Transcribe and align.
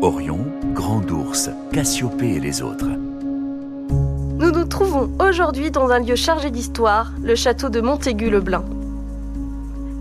Orion, 0.00 0.38
Grand 0.74 1.10
Ours, 1.10 1.50
Cassiopée 1.72 2.34
et 2.34 2.40
les 2.40 2.62
autres. 2.62 2.86
Nous 2.86 4.50
nous 4.52 4.64
trouvons 4.64 5.10
aujourd'hui 5.18 5.72
dans 5.72 5.88
un 5.88 5.98
lieu 5.98 6.14
chargé 6.14 6.50
d'histoire, 6.50 7.12
le 7.20 7.34
château 7.34 7.68
de 7.68 7.80
Montaigu-le-Blin. 7.80 8.62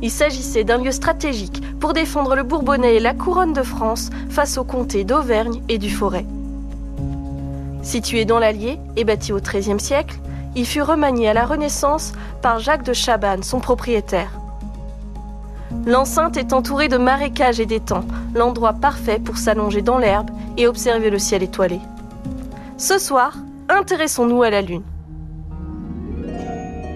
Il 0.03 0.11
s'agissait 0.11 0.63
d'un 0.63 0.77
lieu 0.77 0.91
stratégique 0.91 1.63
pour 1.79 1.93
défendre 1.93 2.35
le 2.35 2.43
Bourbonnais 2.43 2.97
et 2.97 2.99
la 2.99 3.15
couronne 3.15 3.53
de 3.53 3.63
France 3.63 4.11
face 4.29 4.59
aux 4.59 4.63
comtés 4.63 5.03
d'Auvergne 5.03 5.63
et 5.67 5.79
du 5.79 5.89
Forêt. 5.89 6.25
Situé 7.81 8.25
dans 8.25 8.37
l'Allier 8.37 8.77
et 8.97 9.03
bâti 9.03 9.33
au 9.33 9.39
XIIIe 9.39 9.79
siècle, 9.79 10.19
il 10.55 10.67
fut 10.67 10.83
remanié 10.83 11.29
à 11.29 11.33
la 11.33 11.45
Renaissance 11.45 12.13
par 12.43 12.59
Jacques 12.59 12.85
de 12.85 12.93
Chabannes, 12.93 13.43
son 13.43 13.59
propriétaire. 13.59 14.29
L'enceinte 15.85 16.37
est 16.37 16.53
entourée 16.53 16.87
de 16.87 16.97
marécages 16.97 17.59
et 17.59 17.65
d'étangs, 17.65 18.05
l'endroit 18.33 18.73
parfait 18.73 19.19
pour 19.19 19.37
s'allonger 19.37 19.81
dans 19.81 19.97
l'herbe 19.97 20.29
et 20.57 20.67
observer 20.67 21.09
le 21.09 21.19
ciel 21.19 21.43
étoilé. 21.43 21.79
Ce 22.77 22.97
soir, 22.97 23.33
intéressons-nous 23.69 24.43
à 24.43 24.49
la 24.49 24.61
Lune. 24.61 24.83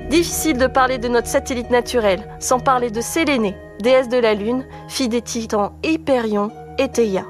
Difficile 0.09 0.57
de 0.57 0.67
parler 0.67 0.97
de 0.97 1.07
notre 1.07 1.27
satellite 1.27 1.69
naturel 1.69 2.27
sans 2.39 2.59
parler 2.59 2.91
de 2.91 3.01
Sélénée, 3.01 3.55
déesse 3.79 4.09
de 4.09 4.17
la 4.17 4.33
Lune, 4.33 4.65
fille 4.89 5.09
des 5.09 5.21
titans 5.21 5.71
Hyperion 5.83 6.51
et 6.77 6.89
Théia. 6.89 7.23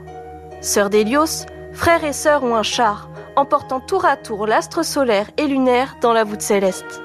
Sœur 0.62 0.90
d'Hélios, 0.90 1.46
frère 1.74 2.04
et 2.04 2.14
sœur 2.14 2.44
ont 2.44 2.56
un 2.56 2.64
char, 2.64 3.10
emportant 3.36 3.80
tour 3.80 4.06
à 4.06 4.18
tour 4.18 4.48
l'astre 4.48 4.84
solaire 4.84 5.30
et 5.38 5.48
lunaire 5.48 5.98
dans 6.02 6.14
la 6.14 6.24
voûte 6.24 6.42
céleste. 6.42 7.02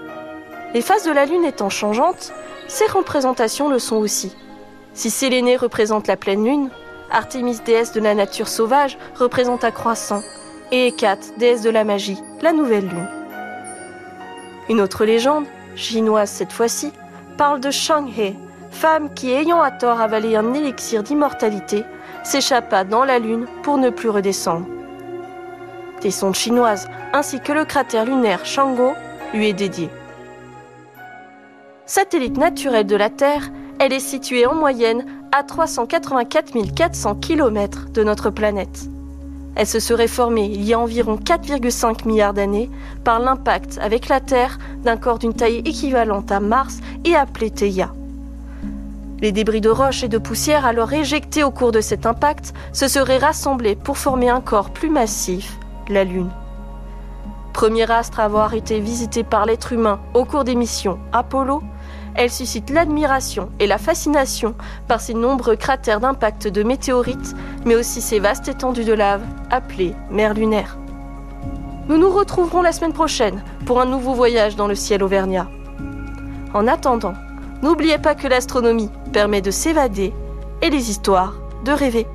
Les 0.75 0.83
phases 0.83 1.05
de 1.05 1.13
la 1.13 1.27
Lune 1.27 1.45
étant 1.45 1.71
changeantes, 1.71 2.33
ces 2.69 2.87
représentations 2.87 3.69
le 3.69 3.79
sont 3.79 3.97
aussi. 3.97 4.37
Si 4.93 5.11
Sélénée 5.11 5.57
représente 5.57 6.07
la 6.07 6.17
pleine 6.17 6.45
Lune, 6.45 6.71
Artémis, 7.11 7.61
déesse 7.65 7.93
de 7.93 8.01
la 8.01 8.15
nature 8.15 8.49
sauvage, 8.49 8.99
représente 9.15 9.65
un 9.65 9.71
croissant, 9.71 10.23
et 10.73 10.89
Hécate, 10.89 11.35
déesse 11.39 11.63
de 11.63 11.71
la 11.71 11.85
magie, 11.85 12.19
la 12.43 12.53
nouvelle 12.53 12.89
Lune. 12.89 13.09
Une 14.69 14.81
autre 14.81 15.05
légende, 15.05 15.45
chinoise 15.77 16.31
cette 16.31 16.53
fois-ci, 16.53 16.93
parle 17.39 17.61
de 17.61 17.71
Shang-He, 17.71 18.35
femme 18.73 19.15
qui, 19.15 19.31
ayant 19.33 19.61
à 19.61 19.71
tort 19.71 20.01
avalé 20.01 20.35
un 20.35 20.53
élixir 20.53 21.03
d'immortalité, 21.05 21.85
s'échappa 22.25 22.83
dans 22.83 23.05
la 23.05 23.21
Lune 23.21 23.47
pour 23.63 23.79
ne 23.79 23.91
plus 23.91 24.11
redescendre. 24.11 24.67
Des 26.03 26.11
sondes 26.11 26.35
chinoises 26.35 26.89
ainsi 27.13 27.41
que 27.41 27.53
le 27.53 27.65
cratère 27.65 28.05
lunaire 28.05 28.45
Shango 28.45 28.93
lui 29.33 29.49
est 29.49 29.53
dédié. 29.53 29.89
Satellite 31.89 32.37
naturel 32.37 32.85
de 32.85 32.97
la 32.97 33.11
Terre, 33.11 33.49
elle 33.79 33.93
est 33.93 34.01
située 34.01 34.45
en 34.45 34.57
moyenne 34.57 35.07
à 35.31 35.45
384 35.45 36.75
400 36.75 37.15
km 37.15 37.93
de 37.93 38.03
notre 38.03 38.31
planète. 38.31 38.89
Elle 39.55 39.69
se 39.69 39.79
serait 39.79 40.09
formée 40.09 40.47
il 40.47 40.65
y 40.65 40.75
a 40.75 40.81
environ 40.81 41.15
4,5 41.17 42.09
milliards 42.09 42.35
d'années 42.35 42.69
par 43.05 43.21
l'impact 43.21 43.79
avec 43.81 44.09
la 44.09 44.19
Terre 44.19 44.59
d'un 44.83 44.97
corps 44.97 45.21
d'une 45.21 45.33
taille 45.33 45.63
équivalente 45.65 46.33
à 46.33 46.41
Mars 46.41 46.81
et 47.05 47.15
appelé 47.15 47.53
Theia. 47.53 47.93
Les 49.21 49.31
débris 49.31 49.61
de 49.61 49.71
roches 49.71 50.03
et 50.03 50.09
de 50.09 50.19
poussière 50.19 50.67
alors 50.67 50.93
éjectés 50.93 51.45
au 51.45 51.53
cours 51.53 51.71
de 51.71 51.81
cet 51.81 52.05
impact 52.05 52.53
se 52.73 52.89
seraient 52.89 53.19
rassemblés 53.19 53.77
pour 53.77 53.97
former 53.97 54.29
un 54.29 54.41
corps 54.41 54.71
plus 54.71 54.91
massif, 54.91 55.57
la 55.89 56.03
Lune. 56.03 56.31
Premier 57.53 57.89
astre 57.91 58.21
à 58.21 58.25
avoir 58.25 58.55
été 58.55 58.81
visité 58.81 59.23
par 59.23 59.47
l'être 59.47 59.73
humain 59.73 60.01
au 60.13 60.25
cours 60.25 60.45
des 60.45 60.57
missions 60.57 60.99
Apollo, 61.13 61.63
elle 62.17 62.31
suscite 62.31 62.71
l'admiration 62.71 63.51
et 63.61 63.67
la 63.67 63.79
fascination 63.79 64.55
par 64.89 65.01
ses 65.01 65.15
nombreux 65.15 65.57
cratères 65.57 66.01
d'impact 66.01 66.49
de 66.49 66.63
météorites, 66.63 67.35
mais 67.65 67.77
aussi 67.77 68.01
ses 68.01 68.19
vastes 68.19 68.49
étendues 68.49 68.85
de 68.85 68.93
lave, 68.93 69.23
appelées 69.51 69.95
mer 70.11 70.35
lunaire. 70.35 70.79
Nous 71.89 71.99
nous 71.99 72.11
retrouverons 72.11 72.63
la 72.63 72.73
semaine 72.73 72.93
prochaine 72.93 73.43
pour 73.65 73.81
un 73.81 73.87
nouveau 73.87 74.15
voyage 74.15 74.57
dans 74.57 74.67
le 74.67 74.75
ciel 74.75 75.03
auvergnat. 75.03 75.49
En 76.55 76.67
attendant, 76.67 77.15
n'oubliez 77.63 77.99
pas 77.99 78.15
que 78.15 78.27
l'astronomie 78.27 78.91
permet 79.13 79.41
de 79.41 79.51
s'évader 79.51 80.13
et 80.63 80.71
les 80.71 80.91
histoires 80.91 81.35
de 81.65 81.73
rêver. 81.73 82.07